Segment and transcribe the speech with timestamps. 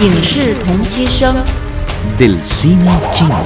[0.00, 1.44] 影视同期声。
[2.18, 3.36] del cine chino.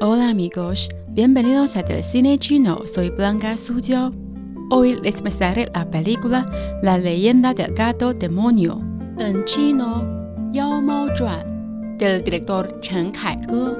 [0.00, 2.86] Hola amigos, bienvenidos a Del Cine Chino.
[2.86, 4.12] Soy Blanca Suzhou.
[4.70, 6.48] Hoy les presentaré la película
[6.82, 8.80] La leyenda del gato demonio,
[9.18, 10.04] en chino
[10.52, 13.76] Yao Mao Zhuan, del director Chen Kaige.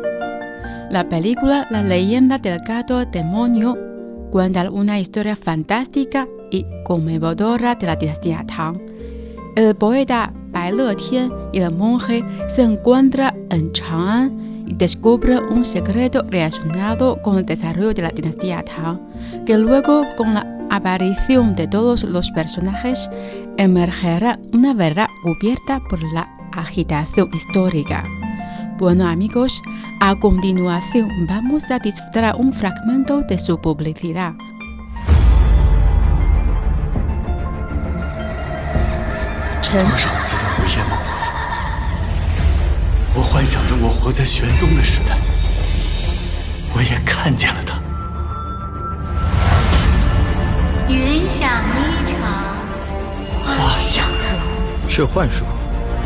[0.91, 3.77] La película La leyenda del gato demonio
[4.31, 8.79] cuenta una historia fantástica y conmovedora de la dinastía Tang.
[9.57, 10.33] El poeta
[10.63, 17.39] Bai Letian y el monje se encuentran en Chang'an y descubren un secreto relacionado con
[17.39, 19.01] el desarrollo de la dinastía Tang,
[19.47, 23.11] que luego con la aparición de todos los personajes
[23.57, 28.05] emergerá una verdad cubierta por la agitación histórica.
[28.79, 29.63] Bueno amigos,
[30.01, 34.35] a continuación vamos a disfrutar un fragmento de su publicidad.
[39.71, 41.14] 陈多少次的午 夜梦回，
[43.14, 45.16] 我幻想着我活在玄宗的时代，
[46.74, 47.80] 我也看见了他。
[50.90, 52.16] 云想衣裳
[53.46, 55.46] 花想容，是幻术，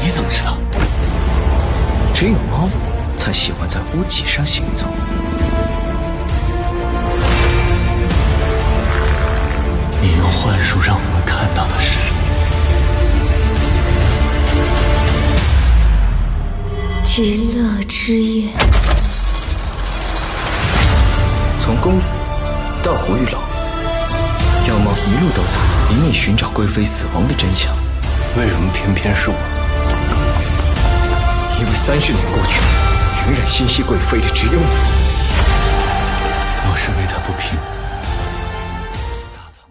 [0.03, 0.57] 你怎么知道？
[2.13, 2.67] 只有猫
[3.15, 4.87] 才喜欢在屋脊上行走。
[10.01, 11.99] 你用幻术让我们看到的是，
[17.17, 18.51] 极乐之夜。
[21.57, 22.03] 从宫里
[22.83, 23.39] 到胡玉楼，
[24.67, 25.57] 妖猫一路都在
[25.89, 27.75] 隐秘寻找贵妃死亡的真相。
[28.37, 29.35] 为什么偏偏是我？
[31.59, 32.61] 因为三十年过去，
[33.25, 34.67] 仍然心系贵妃的只有你。
[36.69, 37.57] 我是为她不平。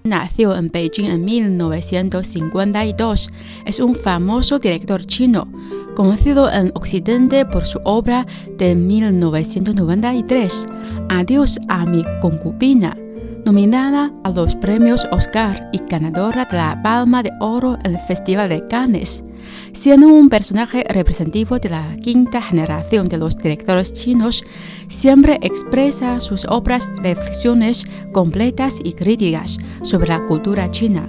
[0.06, 3.30] Nació en Beijing en 1952.
[3.64, 5.48] Es un famoso director chino,
[5.96, 8.24] conocido en Occidente por su obra
[8.56, 10.66] de 1993,
[11.08, 12.96] Adiós a mi concubina,
[13.44, 18.48] nominada a los premios Oscar y ganadora de la Palma de Oro en el Festival
[18.48, 19.24] de Cannes,
[19.72, 24.44] siendo un personaje representativo de la quinta generación de los directores chinos,
[24.88, 31.08] siempre expresa sus obras reflexiones completas y críticas sobre la cultura china.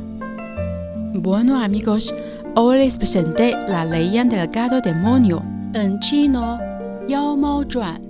[1.13, 2.13] Bueno amigos,
[2.55, 5.43] hoy les presenté La leyenda del gato demonio,
[5.73, 6.59] en chino
[7.07, 8.01] Yao Mao Zhuan,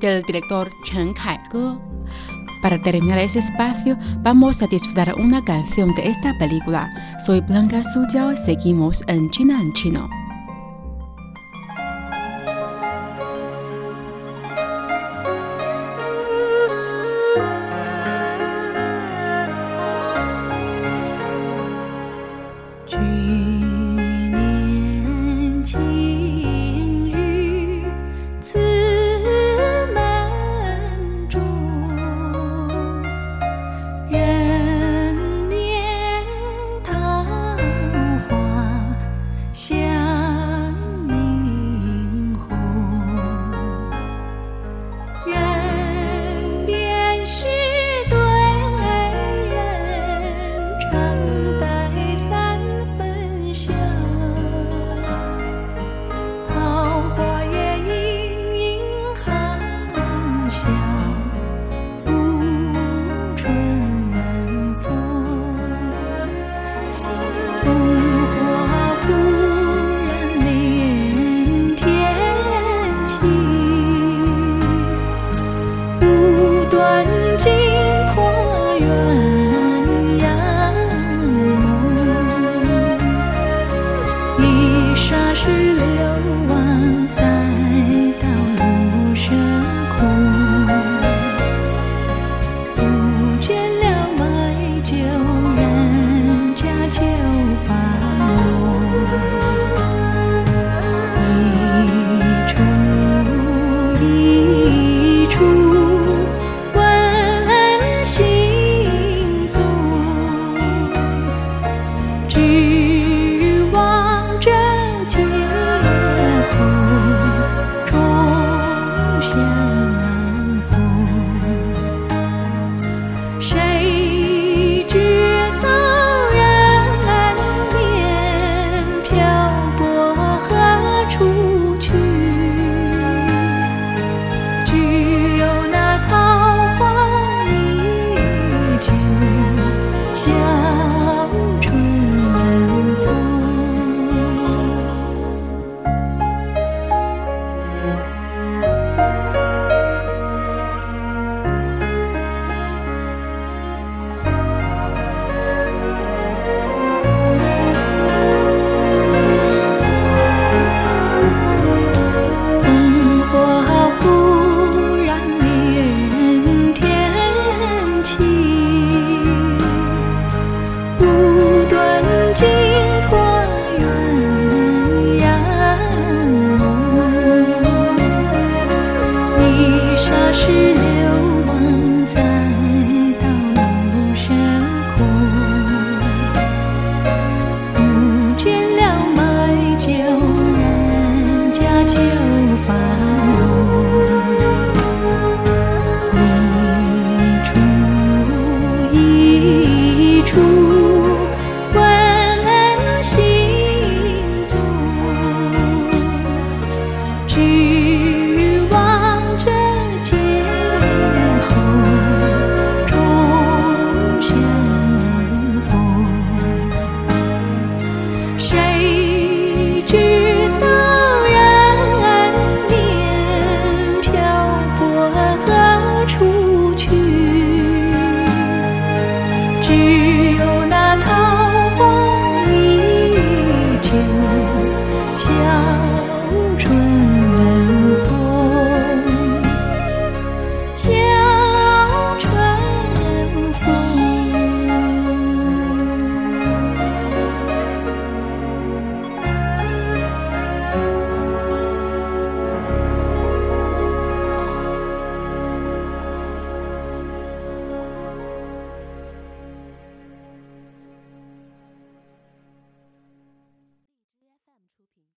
[0.00, 1.93] del director Chen Kaige.
[2.64, 6.90] Para terminar ese espacio, vamos a disfrutar una canción de esta película.
[7.18, 10.23] Soy Blanca Suzhou, seguimos en China en chino.